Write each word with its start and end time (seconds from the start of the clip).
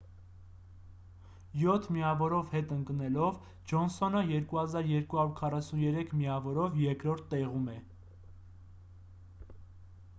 յոթ 1.63 1.83
միավորով 1.97 2.47
հետ 2.53 2.71
ընկնելով 2.75 3.35
ջոնսոնը 3.71 4.21
2 4.31 4.39
243 5.11 6.15
միավորով 6.21 6.79
երկրորդ 6.85 7.27
տեղում 7.35 7.69
է 7.75 7.77